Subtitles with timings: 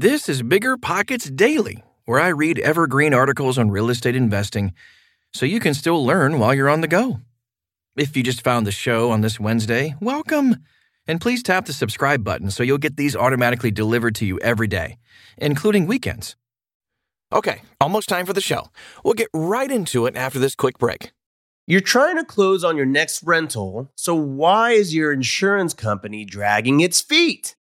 [0.00, 4.72] This is Bigger Pockets Daily, where I read evergreen articles on real estate investing
[5.32, 7.18] so you can still learn while you're on the go.
[7.96, 10.58] If you just found the show on this Wednesday, welcome.
[11.08, 14.68] And please tap the subscribe button so you'll get these automatically delivered to you every
[14.68, 14.98] day,
[15.36, 16.36] including weekends.
[17.32, 18.68] Okay, almost time for the show.
[19.02, 21.10] We'll get right into it after this quick break.
[21.66, 26.78] You're trying to close on your next rental, so why is your insurance company dragging
[26.78, 27.56] its feet?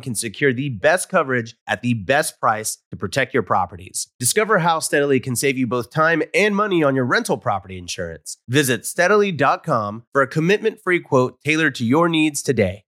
[0.00, 4.08] can secure the best coverage at the best price to protect your properties.
[4.18, 8.38] Discover how Steadily can save you both time and money on your rental property insurance.
[8.48, 12.84] Visit steadily.com for a commitment free quote tailored to your needs today.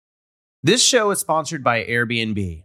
[0.64, 2.64] This show is sponsored by Airbnb.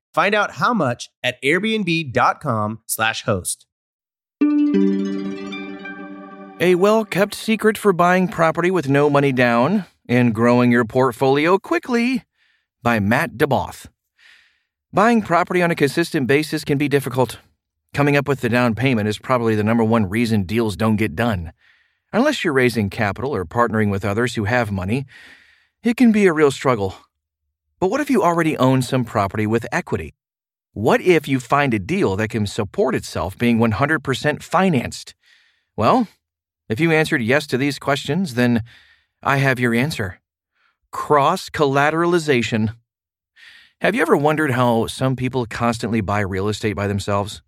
[0.13, 3.65] Find out how much at airbnb.com/slash host.
[6.59, 11.57] A well kept secret for buying property with no money down and growing your portfolio
[11.57, 12.23] quickly
[12.83, 13.87] by Matt DeBoth.
[14.93, 17.39] Buying property on a consistent basis can be difficult.
[17.93, 21.15] Coming up with the down payment is probably the number one reason deals don't get
[21.15, 21.53] done.
[22.13, 25.05] Unless you're raising capital or partnering with others who have money,
[25.81, 26.95] it can be a real struggle.
[27.81, 30.13] But what if you already own some property with equity?
[30.73, 35.15] What if you find a deal that can support itself being 100% financed?
[35.75, 36.07] Well,
[36.69, 38.61] if you answered yes to these questions, then
[39.23, 40.21] I have your answer
[40.91, 42.75] cross collateralization.
[43.81, 47.41] Have you ever wondered how some people constantly buy real estate by themselves?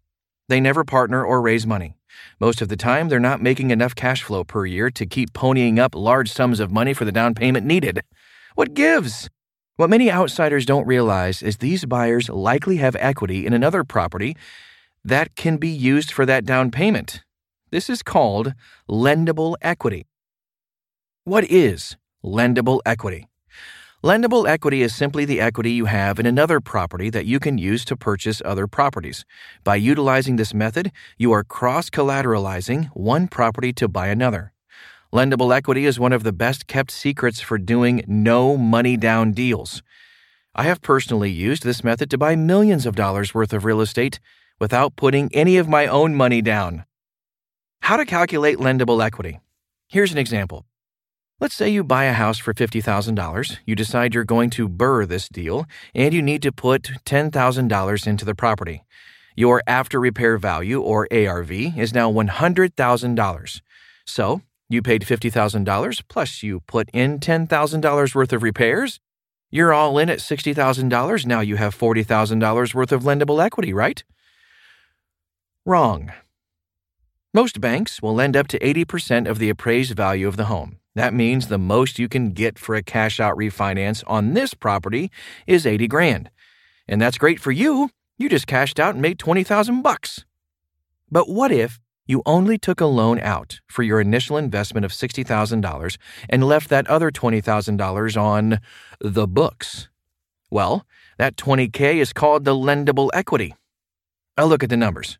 [0.50, 1.96] They never partner or raise money.
[2.40, 5.78] Most of the time, they're not making enough cash flow per year to keep ponying
[5.78, 8.02] up large sums of money for the down payment needed.
[8.56, 9.30] What gives?
[9.76, 14.38] What many outsiders don't realize is these buyers likely have equity in another property
[15.04, 17.24] that can be used for that down payment.
[17.72, 18.54] This is called
[18.88, 20.06] lendable equity.
[21.24, 23.28] What is lendable equity?
[24.04, 27.84] Lendable equity is simply the equity you have in another property that you can use
[27.86, 29.26] to purchase other properties.
[29.64, 34.53] By utilizing this method, you are cross collateralizing one property to buy another.
[35.14, 39.84] Lendable equity is one of the best kept secrets for doing no money down deals.
[40.56, 44.20] I have personally used this method to buy millions of dollars worth of real estate
[44.60, 46.86] without putting any of my own money down.
[47.82, 49.40] How to calculate lendable equity?
[49.88, 50.66] Here's an example.
[51.40, 53.60] Let's say you buy a house for $50,000.
[53.68, 58.26] You decide you're going to BRRRR this deal, and you need to put $10,000 into
[58.26, 58.84] the property.
[59.36, 63.62] Your after repair value, or ARV, is now $100,000.
[64.06, 64.42] So,
[64.74, 69.00] you paid $50,000 plus you put in $10,000 worth of repairs.
[69.52, 71.26] You're all in at $60,000.
[71.26, 74.04] Now you have $40,000 worth of lendable equity, right?
[75.66, 76.12] Wrong.
[77.34, 80.80] Most banks will lend up to 80% of the appraised value of the home.
[80.96, 85.12] That means the most you can get for a cash out refinance on this property
[85.48, 86.30] is 80 grand.
[86.88, 87.90] And that's great for you.
[88.18, 90.26] You just cashed out and made 20,000 bucks.
[91.10, 95.98] But what if you only took a loan out for your initial investment of $60,000
[96.30, 98.60] and left that other $20,000 on
[99.00, 99.90] the books?
[100.52, 100.86] Well,
[101.18, 103.56] that 20K is called the lendable equity.
[104.38, 105.18] I'll look at the numbers.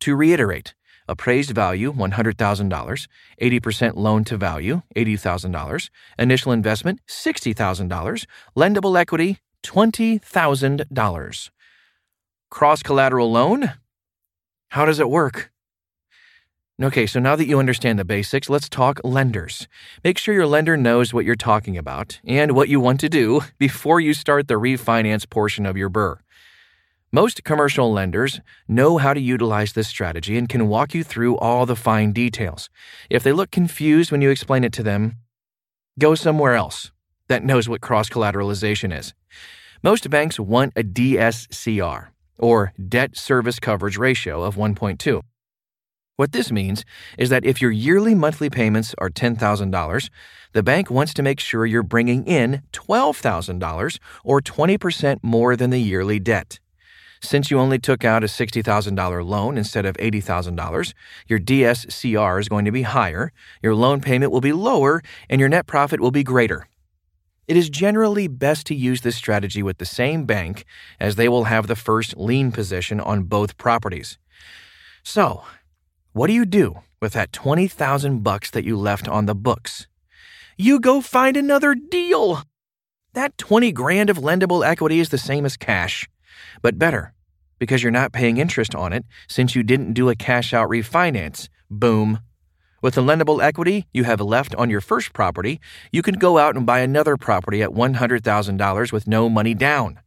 [0.00, 0.74] To reiterate,
[1.08, 3.08] appraised value $100,000,
[3.40, 8.26] 80% loan to value $80,000, initial investment $60,000,
[8.56, 11.50] lendable equity $20,000.
[12.50, 13.72] Cross collateral loan?
[14.68, 15.50] How does it work?
[16.82, 19.66] Okay, so now that you understand the basics, let's talk lenders.
[20.04, 23.40] Make sure your lender knows what you're talking about and what you want to do
[23.58, 26.18] before you start the refinance portion of your BRRRR.
[27.10, 31.64] Most commercial lenders know how to utilize this strategy and can walk you through all
[31.64, 32.68] the fine details.
[33.08, 35.14] If they look confused when you explain it to them,
[35.98, 36.92] go somewhere else
[37.28, 39.14] that knows what cross collateralization is.
[39.82, 42.08] Most banks want a DSCR,
[42.38, 45.22] or debt service coverage ratio, of 1.2.
[46.16, 46.82] What this means
[47.18, 50.08] is that if your yearly monthly payments are $10,000,
[50.54, 55.78] the bank wants to make sure you're bringing in $12,000 or 20% more than the
[55.78, 56.58] yearly debt.
[57.20, 60.94] Since you only took out a $60,000 loan instead of $80,000,
[61.28, 63.30] your DSCR is going to be higher,
[63.62, 66.66] your loan payment will be lower, and your net profit will be greater.
[67.46, 70.64] It is generally best to use this strategy with the same bank
[70.98, 74.18] as they will have the first lien position on both properties.
[75.02, 75.44] So,
[76.16, 79.86] what do you do with that 20,000 bucks that you left on the books?
[80.56, 82.42] You go find another deal.
[83.12, 86.08] That 20 grand of lendable equity is the same as cash,
[86.62, 87.12] but better
[87.58, 91.50] because you're not paying interest on it since you didn't do a cash out refinance.
[91.70, 92.20] Boom.
[92.80, 95.60] With the lendable equity you have left on your first property,
[95.92, 100.00] you can go out and buy another property at $100,000 with no money down.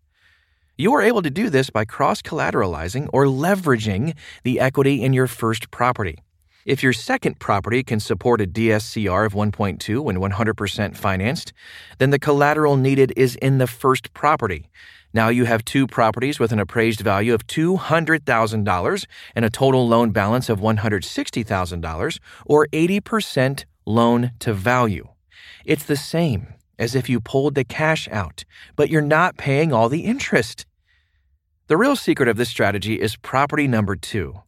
[0.79, 5.27] You are able to do this by cross collateralizing or leveraging the equity in your
[5.27, 6.19] first property.
[6.65, 11.51] If your second property can support a DSCR of 1.2 when 100% financed,
[11.97, 14.69] then the collateral needed is in the first property.
[15.13, 19.05] Now you have two properties with an appraised value of $200,000
[19.35, 25.09] and a total loan balance of $160,000 or 80% loan to value.
[25.65, 28.45] It's the same as if you pulled the cash out,
[28.77, 30.65] but you're not paying all the interest.
[31.69, 34.41] The real secret of this strategy is property number two.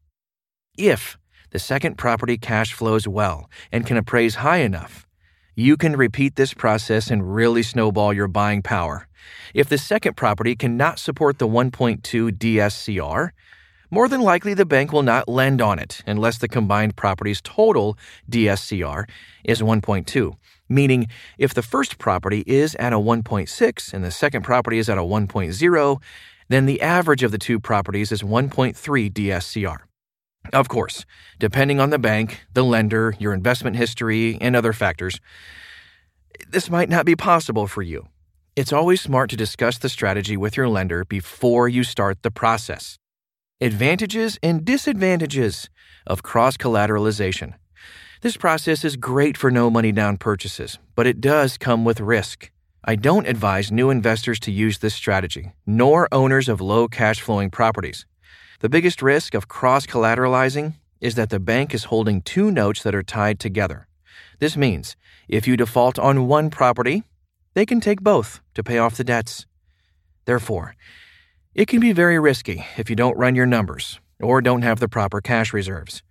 [0.75, 1.19] If
[1.51, 5.05] the second property cash flows well and can appraise high enough,
[5.55, 9.07] you can repeat this process and really snowball your buying power.
[9.53, 12.01] If the second property cannot support the 1.2
[12.31, 13.29] DSCR,
[13.91, 17.99] more than likely the bank will not lend on it unless the combined property's total
[18.31, 19.07] DSCR
[19.43, 20.33] is 1.2.
[20.67, 21.07] Meaning,
[21.37, 25.01] if the first property is at a 1.6 and the second property is at a
[25.01, 26.01] 1.0,
[26.51, 28.75] then the average of the two properties is 1.3
[29.11, 29.77] DSCR.
[30.53, 31.05] Of course,
[31.39, 35.19] depending on the bank, the lender, your investment history, and other factors,
[36.49, 38.07] this might not be possible for you.
[38.55, 42.97] It's always smart to discuss the strategy with your lender before you start the process.
[43.61, 45.69] Advantages and disadvantages
[46.07, 47.53] of cross collateralization.
[48.21, 52.51] This process is great for no money down purchases, but it does come with risk.
[52.83, 57.51] I don't advise new investors to use this strategy, nor owners of low cash flowing
[57.51, 58.07] properties.
[58.61, 62.95] The biggest risk of cross collateralizing is that the bank is holding two notes that
[62.95, 63.87] are tied together.
[64.39, 64.95] This means
[65.27, 67.03] if you default on one property,
[67.53, 69.45] they can take both to pay off the debts.
[70.25, 70.75] Therefore,
[71.53, 74.89] it can be very risky if you don't run your numbers or don't have the
[74.89, 76.01] proper cash reserves.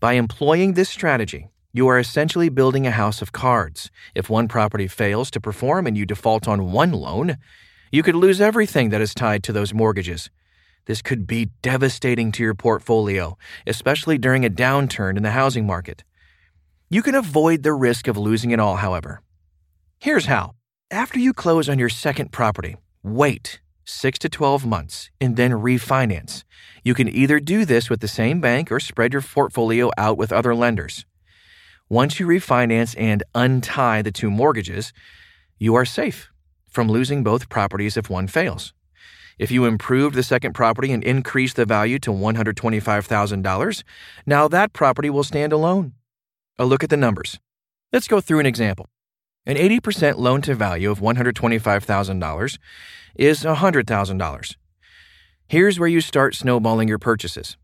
[0.00, 3.90] By employing this strategy, you are essentially building a house of cards.
[4.14, 7.36] If one property fails to perform and you default on one loan,
[7.90, 10.30] you could lose everything that is tied to those mortgages.
[10.86, 16.04] This could be devastating to your portfolio, especially during a downturn in the housing market.
[16.88, 19.20] You can avoid the risk of losing it all, however.
[19.98, 20.54] Here's how.
[20.92, 26.44] After you close on your second property, wait 6 to 12 months and then refinance.
[26.84, 30.32] You can either do this with the same bank or spread your portfolio out with
[30.32, 31.04] other lenders.
[31.90, 34.92] Once you refinance and untie the two mortgages,
[35.58, 36.30] you are safe
[36.66, 38.72] from losing both properties if one fails.
[39.38, 43.82] If you improved the second property and increased the value to $125,000,
[44.24, 45.92] now that property will stand alone.
[46.58, 47.38] A look at the numbers.
[47.92, 48.88] Let's go through an example.
[49.44, 52.58] An 80% loan to value of $125,000
[53.16, 54.56] is $100,000.
[55.48, 57.58] Here's where you start snowballing your purchases.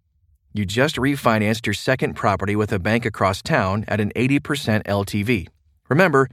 [0.52, 5.47] You just refinanced your second property with a bank across town at an 80% LTV.
[5.88, 6.28] Remember,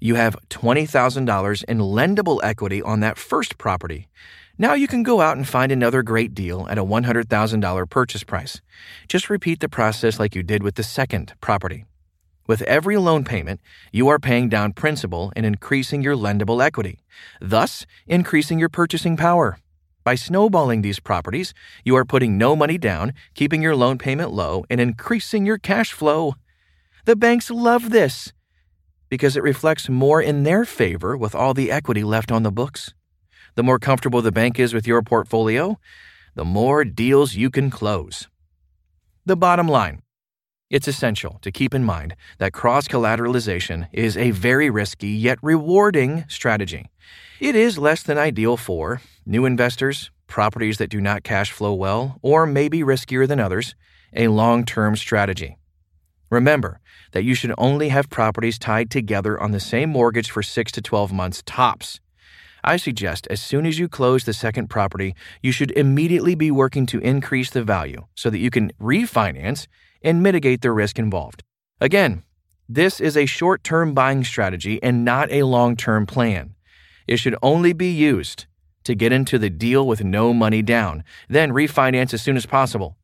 [0.00, 4.08] you have $20,000 in lendable equity on that first property.
[4.58, 8.60] Now you can go out and find another great deal at a $100,000 purchase price.
[9.06, 11.84] Just repeat the process like you did with the second property.
[12.48, 13.60] With every loan payment,
[13.92, 16.98] you are paying down principal and increasing your lendable equity,
[17.40, 19.58] thus increasing your purchasing power.
[20.10, 24.64] By snowballing these properties, you are putting no money down, keeping your loan payment low,
[24.68, 26.34] and increasing your cash flow.
[27.04, 28.32] The banks love this
[29.08, 32.92] because it reflects more in their favor with all the equity left on the books.
[33.54, 35.78] The more comfortable the bank is with your portfolio,
[36.34, 38.26] the more deals you can close.
[39.26, 40.02] The bottom line
[40.70, 46.24] it's essential to keep in mind that cross collateralization is a very risky yet rewarding
[46.28, 46.86] strategy.
[47.40, 52.18] It is less than ideal for new investors, properties that do not cash flow well,
[52.22, 53.74] or may be riskier than others,
[54.14, 55.56] a long term strategy.
[56.30, 56.80] Remember
[57.12, 60.80] that you should only have properties tied together on the same mortgage for 6 to
[60.80, 62.00] 12 months tops.
[62.62, 66.86] I suggest as soon as you close the second property, you should immediately be working
[66.86, 69.66] to increase the value so that you can refinance
[70.02, 71.42] and mitigate the risk involved.
[71.80, 72.22] Again,
[72.68, 76.54] this is a short term buying strategy and not a long term plan.
[77.08, 78.46] It should only be used
[78.84, 82.96] to get into the deal with no money down, then refinance as soon as possible.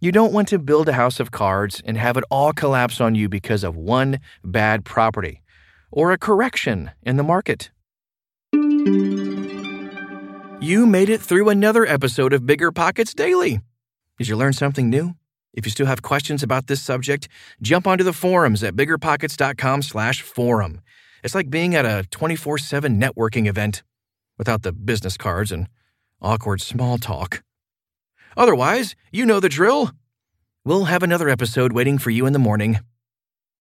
[0.00, 3.14] You don't want to build a house of cards and have it all collapse on
[3.14, 5.42] you because of one bad property
[5.90, 7.70] or a correction in the market.
[10.60, 13.60] You made it through another episode of Bigger Pockets Daily.
[14.18, 15.14] Did you learn something new?
[15.52, 17.28] If you still have questions about this subject,
[17.62, 20.80] jump onto the forums at biggerpockets.com/forum.
[21.24, 23.82] It's like being at a 24/7 networking event
[24.38, 25.68] without the business cards and
[26.22, 27.42] awkward small talk.
[28.36, 29.92] Otherwise, you know the drill.
[30.64, 32.78] We'll have another episode waiting for you in the morning.